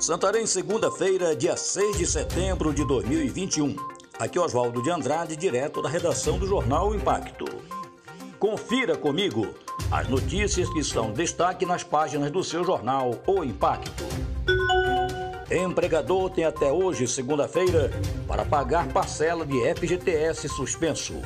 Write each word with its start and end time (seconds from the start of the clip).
Santarém, 0.00 0.46
segunda-feira, 0.46 1.36
dia 1.36 1.58
6 1.58 1.98
de 1.98 2.06
setembro 2.06 2.72
de 2.72 2.86
2021. 2.86 3.76
Aqui 4.18 4.38
é 4.38 4.40
Oswaldo 4.40 4.82
de 4.82 4.90
Andrade, 4.90 5.36
direto 5.36 5.82
da 5.82 5.90
redação 5.90 6.38
do 6.38 6.46
jornal 6.46 6.94
Impacto. 6.94 7.44
Confira 8.38 8.96
comigo 8.96 9.54
as 9.90 10.08
notícias 10.08 10.70
que 10.70 10.82
são 10.82 11.12
destaque 11.12 11.66
nas 11.66 11.84
páginas 11.84 12.30
do 12.30 12.42
seu 12.42 12.64
jornal 12.64 13.10
O 13.26 13.44
Impacto. 13.44 14.02
Empregador 15.50 16.30
tem 16.30 16.46
até 16.46 16.72
hoje, 16.72 17.06
segunda-feira, 17.06 17.90
para 18.26 18.46
pagar 18.46 18.88
parcela 18.88 19.44
de 19.44 19.58
FGTS 19.74 20.48
suspenso. 20.48 21.20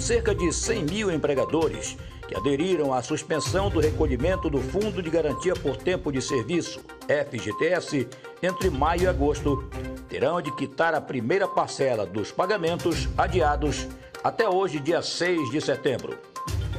Cerca 0.00 0.34
de 0.34 0.50
100 0.50 0.84
mil 0.84 1.10
empregadores 1.10 1.98
aderiram 2.34 2.92
à 2.92 3.02
suspensão 3.02 3.68
do 3.68 3.80
recolhimento 3.80 4.48
do 4.48 4.58
Fundo 4.58 5.02
de 5.02 5.10
Garantia 5.10 5.54
por 5.54 5.76
Tempo 5.76 6.12
de 6.12 6.20
Serviço, 6.22 6.80
FGTS, 7.06 8.08
entre 8.42 8.70
maio 8.70 9.02
e 9.02 9.06
agosto, 9.06 9.64
terão 10.08 10.40
de 10.40 10.54
quitar 10.54 10.94
a 10.94 11.00
primeira 11.00 11.46
parcela 11.48 12.06
dos 12.06 12.30
pagamentos 12.30 13.08
adiados 13.16 13.88
até 14.22 14.48
hoje, 14.48 14.78
dia 14.78 15.02
6 15.02 15.50
de 15.50 15.60
setembro. 15.60 16.18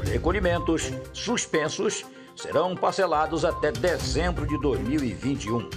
Os 0.02 0.09
recolhimentos 0.09 0.91
suspensos 1.11 2.05
serão 2.35 2.75
parcelados 2.75 3.45
até 3.45 3.72
dezembro 3.72 4.47
de 4.47 4.59
2021. 4.59 5.70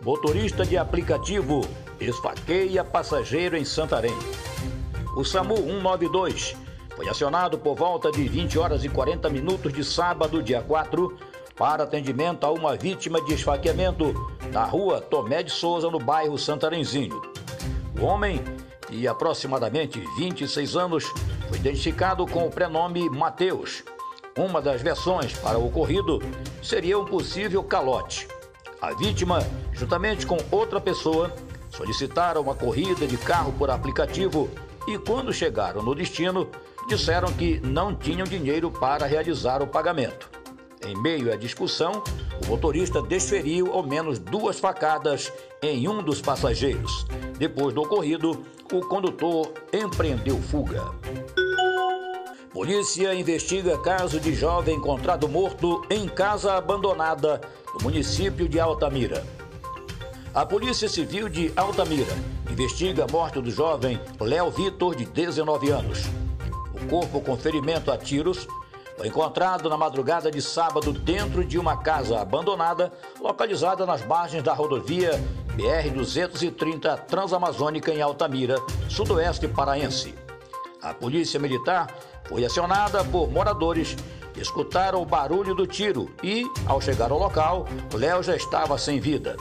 Motorista 0.00 0.64
de 0.64 0.76
aplicativo 0.76 1.66
esfaqueia 2.00 2.84
passageiro 2.84 3.56
em 3.56 3.64
Santarém. 3.64 4.14
O 5.16 5.24
SAMU 5.24 5.56
192 5.56 6.56
foi 6.96 7.08
acionado 7.08 7.58
por 7.58 7.74
volta 7.74 8.10
de 8.10 8.26
20 8.28 8.58
horas 8.58 8.84
e 8.84 8.88
40 8.88 9.28
minutos 9.28 9.72
de 9.72 9.84
sábado, 9.84 10.42
dia 10.42 10.62
4, 10.62 11.16
para 11.56 11.84
atendimento 11.84 12.44
a 12.44 12.50
uma 12.50 12.76
vítima 12.76 13.20
de 13.20 13.34
esfaqueamento 13.34 14.14
na 14.52 14.64
rua 14.64 15.00
Tomé 15.00 15.42
de 15.42 15.50
Souza, 15.50 15.90
no 15.90 15.98
bairro 15.98 16.38
Santarenzinho. 16.38 17.20
O 18.00 18.04
homem, 18.04 18.40
de 18.88 19.06
aproximadamente 19.08 20.02
26 20.18 20.76
anos, 20.76 21.04
foi 21.48 21.58
identificado 21.58 22.26
com 22.26 22.46
o 22.46 22.50
prenome 22.50 23.08
Mateus. 23.10 23.82
Uma 24.36 24.60
das 24.60 24.82
versões 24.82 25.32
para 25.38 25.58
o 25.58 25.66
ocorrido 25.66 26.20
seria 26.62 26.98
um 26.98 27.04
possível 27.04 27.62
calote. 27.62 28.26
A 28.80 28.92
vítima, 28.92 29.38
juntamente 29.72 30.26
com 30.26 30.36
outra 30.50 30.80
pessoa, 30.80 31.32
solicitaram 31.70 32.42
uma 32.42 32.54
corrida 32.54 33.06
de 33.06 33.16
carro 33.16 33.52
por 33.52 33.70
aplicativo 33.70 34.50
e, 34.86 34.98
quando 34.98 35.32
chegaram 35.32 35.82
no 35.82 35.94
destino, 35.94 36.48
disseram 36.86 37.32
que 37.32 37.60
não 37.60 37.94
tinham 37.94 38.24
dinheiro 38.24 38.70
para 38.70 39.06
realizar 39.06 39.62
o 39.62 39.66
pagamento. 39.66 40.30
Em 40.86 40.94
meio 41.00 41.32
à 41.32 41.36
discussão, 41.36 42.02
o 42.44 42.48
motorista 42.48 43.00
desferiu 43.00 43.72
ao 43.72 43.82
menos 43.82 44.18
duas 44.18 44.60
facadas 44.60 45.32
em 45.62 45.88
um 45.88 46.02
dos 46.02 46.20
passageiros. 46.20 47.06
Depois 47.38 47.74
do 47.74 47.82
ocorrido, 47.82 48.44
o 48.72 48.80
condutor 48.80 49.52
empreendeu 49.72 50.40
fuga. 50.42 50.84
Polícia 52.52 53.14
investiga 53.14 53.78
caso 53.78 54.20
de 54.20 54.34
jovem 54.34 54.76
encontrado 54.76 55.28
morto 55.28 55.84
em 55.90 56.06
casa 56.06 56.54
abandonada 56.54 57.40
no 57.74 57.82
município 57.82 58.48
de 58.48 58.60
Altamira. 58.60 59.24
A 60.34 60.44
Polícia 60.44 60.88
Civil 60.88 61.28
de 61.28 61.52
Altamira 61.56 62.12
investiga 62.50 63.04
a 63.04 63.08
morte 63.10 63.40
do 63.40 63.50
jovem 63.50 64.00
Léo 64.20 64.50
Vitor, 64.50 64.94
de 64.94 65.04
19 65.04 65.70
anos. 65.70 66.02
O 66.74 66.86
corpo 66.88 67.20
com 67.20 67.36
ferimento 67.36 67.90
a 67.90 67.96
tiros 67.96 68.46
foi 68.96 69.08
encontrado 69.08 69.68
na 69.68 69.76
madrugada 69.76 70.30
de 70.30 70.40
sábado 70.40 70.92
dentro 70.92 71.44
de 71.44 71.58
uma 71.58 71.76
casa 71.76 72.20
abandonada 72.20 72.92
localizada 73.20 73.84
nas 73.84 74.04
margens 74.06 74.42
da 74.42 74.52
rodovia 74.52 75.12
BR-230 75.56 77.00
Transamazônica 77.06 77.92
em 77.92 78.02
Altamira, 78.02 78.56
sudoeste 78.88 79.48
paraense. 79.48 80.14
A 80.82 80.92
polícia 80.92 81.40
militar 81.40 81.88
foi 82.24 82.44
acionada 82.44 83.04
por 83.04 83.30
moradores 83.30 83.96
que 84.32 84.40
escutaram 84.40 85.00
o 85.00 85.06
barulho 85.06 85.54
do 85.54 85.66
tiro 85.66 86.10
e, 86.22 86.44
ao 86.66 86.80
chegar 86.80 87.10
ao 87.10 87.18
local, 87.18 87.66
Léo 87.92 88.22
já 88.22 88.36
estava 88.36 88.76
sem 88.76 89.00
vida. 89.00 89.36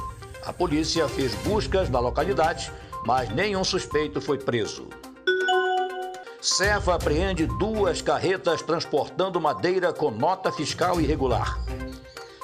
A 0.45 0.53
polícia 0.53 1.07
fez 1.07 1.33
buscas 1.35 1.89
na 1.89 1.99
localidade, 1.99 2.71
mas 3.05 3.29
nenhum 3.29 3.63
suspeito 3.63 4.21
foi 4.21 4.37
preso. 4.37 4.87
Cefa 6.43 6.95
apreende 6.95 7.47
duas 7.47 8.01
carretas 8.01 8.61
transportando 8.61 9.39
madeira 9.39 9.93
com 9.93 10.11
nota 10.11 10.51
fiscal 10.51 10.99
irregular. 10.99 11.57